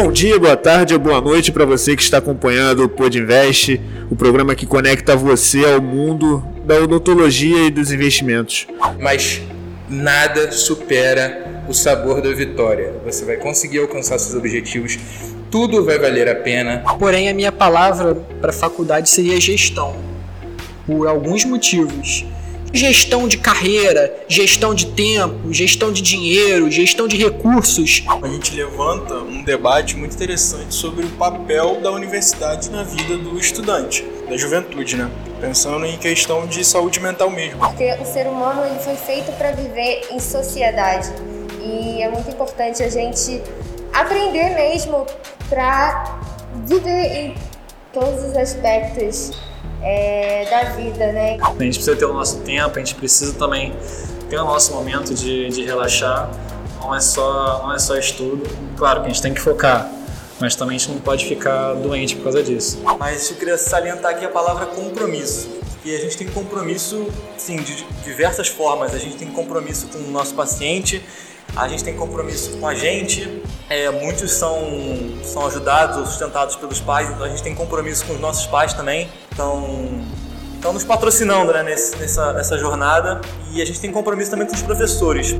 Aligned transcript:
Bom 0.00 0.12
dia, 0.12 0.38
boa 0.38 0.56
tarde 0.56 0.94
ou 0.94 1.00
boa 1.00 1.20
noite 1.20 1.50
para 1.50 1.64
você 1.64 1.96
que 1.96 2.02
está 2.02 2.18
acompanhando 2.18 2.84
o 2.84 2.88
Pod 2.88 3.18
Invest, 3.18 3.80
o 4.08 4.14
programa 4.14 4.54
que 4.54 4.64
conecta 4.64 5.16
você 5.16 5.66
ao 5.66 5.82
mundo 5.82 6.40
da 6.64 6.76
odontologia 6.76 7.66
e 7.66 7.70
dos 7.70 7.90
investimentos. 7.90 8.68
Mas 9.00 9.42
nada 9.88 10.52
supera 10.52 11.64
o 11.68 11.74
sabor 11.74 12.22
da 12.22 12.32
vitória. 12.32 12.94
Você 13.04 13.24
vai 13.24 13.38
conseguir 13.38 13.80
alcançar 13.80 14.20
seus 14.20 14.36
objetivos, 14.36 14.96
tudo 15.50 15.84
vai 15.84 15.98
valer 15.98 16.28
a 16.28 16.36
pena. 16.36 16.84
Porém, 16.96 17.28
a 17.28 17.34
minha 17.34 17.50
palavra 17.50 18.14
para 18.40 18.50
a 18.50 18.54
faculdade 18.54 19.08
seria 19.08 19.40
gestão, 19.40 19.96
por 20.86 21.08
alguns 21.08 21.44
motivos. 21.44 22.24
Gestão 22.72 23.26
de 23.26 23.38
carreira, 23.38 24.14
gestão 24.28 24.74
de 24.74 24.86
tempo, 24.86 25.52
gestão 25.52 25.90
de 25.90 26.02
dinheiro, 26.02 26.70
gestão 26.70 27.08
de 27.08 27.16
recursos. 27.16 28.04
A 28.22 28.28
gente 28.28 28.54
levanta 28.54 29.14
um 29.14 29.42
debate 29.42 29.96
muito 29.96 30.14
interessante 30.14 30.74
sobre 30.74 31.06
o 31.06 31.08
papel 31.10 31.80
da 31.80 31.90
universidade 31.90 32.70
na 32.70 32.82
vida 32.82 33.16
do 33.16 33.38
estudante, 33.38 34.04
da 34.28 34.36
juventude, 34.36 34.96
né? 34.96 35.10
Pensando 35.40 35.86
em 35.86 35.96
questão 35.96 36.46
de 36.46 36.64
saúde 36.64 37.00
mental 37.00 37.30
mesmo. 37.30 37.58
Porque 37.58 37.90
o 38.00 38.04
ser 38.04 38.26
humano 38.26 38.64
ele 38.66 38.78
foi 38.80 38.96
feito 38.96 39.32
para 39.32 39.52
viver 39.52 40.06
em 40.10 40.20
sociedade 40.20 41.08
e 41.62 42.02
é 42.02 42.10
muito 42.10 42.28
importante 42.30 42.82
a 42.82 42.88
gente 42.88 43.42
aprender 43.92 44.54
mesmo 44.54 45.06
para 45.48 46.20
viver 46.66 47.16
em 47.16 47.34
todos 47.92 48.24
os 48.24 48.36
aspectos 48.36 49.32
é, 49.82 50.48
da 50.50 50.70
vida, 50.70 51.12
né? 51.12 51.38
A 51.40 51.50
gente 51.62 51.74
precisa 51.74 51.96
ter 51.96 52.04
o 52.04 52.12
nosso 52.12 52.40
tempo, 52.40 52.76
a 52.76 52.78
gente 52.78 52.94
precisa 52.94 53.34
também 53.34 53.74
ter 54.28 54.38
o 54.38 54.44
nosso 54.44 54.72
momento 54.72 55.14
de, 55.14 55.48
de 55.48 55.64
relaxar. 55.64 56.30
Não 56.80 56.94
é 56.94 57.00
só 57.00 57.62
não 57.62 57.74
é 57.74 57.78
só 57.78 57.96
estudo. 57.96 58.48
Claro 58.76 59.00
que 59.00 59.06
a 59.06 59.08
gente 59.08 59.22
tem 59.22 59.34
que 59.34 59.40
focar, 59.40 59.90
mas 60.40 60.54
também 60.54 60.76
a 60.76 60.78
gente 60.78 60.92
não 60.92 61.00
pode 61.00 61.26
ficar 61.26 61.74
doente 61.74 62.16
por 62.16 62.24
causa 62.24 62.42
disso. 62.42 62.80
Mas 62.98 63.30
eu 63.30 63.36
queria 63.36 63.58
salientar 63.58 64.12
aqui 64.12 64.24
a 64.24 64.28
palavra 64.28 64.66
compromisso. 64.66 65.58
E 65.84 65.94
a 65.94 65.98
gente 65.98 66.16
tem 66.18 66.28
compromisso, 66.28 67.08
sim, 67.36 67.56
de 67.56 67.84
diversas 68.04 68.48
formas. 68.48 68.94
A 68.94 68.98
gente 68.98 69.16
tem 69.16 69.28
compromisso 69.28 69.86
com 69.86 69.98
o 69.98 70.10
nosso 70.10 70.34
paciente, 70.34 71.02
a 71.56 71.66
gente 71.66 71.82
tem 71.82 71.94
compromisso 71.94 72.58
com 72.58 72.66
a 72.66 72.74
gente, 72.74 73.42
é, 73.68 73.90
muitos 73.90 74.32
são, 74.32 74.58
são 75.22 75.46
ajudados 75.46 75.96
ou 75.98 76.06
sustentados 76.06 76.56
pelos 76.56 76.80
pais, 76.80 77.10
então 77.10 77.24
a 77.24 77.28
gente 77.28 77.42
tem 77.42 77.54
compromisso 77.54 78.04
com 78.06 78.14
os 78.14 78.20
nossos 78.20 78.46
pais 78.46 78.72
também, 78.72 79.08
então 79.32 80.02
estão 80.54 80.72
nos 80.72 80.84
patrocinando 80.84 81.52
né, 81.52 81.62
nesse, 81.62 81.96
nessa, 81.96 82.32
nessa 82.32 82.58
jornada 82.58 83.20
e 83.52 83.62
a 83.62 83.64
gente 83.64 83.80
tem 83.80 83.92
compromisso 83.92 84.30
também 84.30 84.46
com 84.46 84.54
os 84.54 84.62
professores. 84.62 85.36